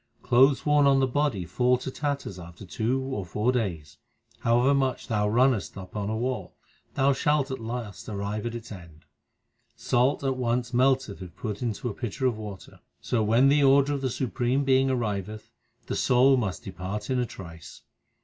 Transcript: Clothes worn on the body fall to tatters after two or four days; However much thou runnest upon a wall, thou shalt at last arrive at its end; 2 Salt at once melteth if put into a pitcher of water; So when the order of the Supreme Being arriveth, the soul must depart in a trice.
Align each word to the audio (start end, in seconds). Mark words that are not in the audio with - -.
Clothes 0.23 0.65
worn 0.65 0.87
on 0.87 0.99
the 0.99 1.05
body 1.05 1.45
fall 1.45 1.77
to 1.77 1.91
tatters 1.91 2.39
after 2.39 2.65
two 2.65 2.99
or 2.99 3.23
four 3.23 3.51
days; 3.51 3.99
However 4.39 4.73
much 4.73 5.07
thou 5.07 5.29
runnest 5.29 5.77
upon 5.77 6.09
a 6.09 6.17
wall, 6.17 6.55
thou 6.95 7.13
shalt 7.13 7.51
at 7.51 7.59
last 7.59 8.09
arrive 8.09 8.47
at 8.47 8.55
its 8.55 8.71
end; 8.71 9.01
2 9.75 9.75
Salt 9.75 10.23
at 10.23 10.37
once 10.37 10.73
melteth 10.73 11.21
if 11.21 11.35
put 11.35 11.61
into 11.61 11.87
a 11.87 11.93
pitcher 11.93 12.25
of 12.25 12.35
water; 12.39 12.79
So 12.99 13.21
when 13.21 13.47
the 13.47 13.63
order 13.63 13.93
of 13.93 14.01
the 14.01 14.09
Supreme 14.09 14.63
Being 14.63 14.87
arriveth, 14.89 15.51
the 15.85 15.95
soul 15.95 16.35
must 16.35 16.63
depart 16.63 17.11
in 17.11 17.19
a 17.19 17.25
trice. 17.27 17.83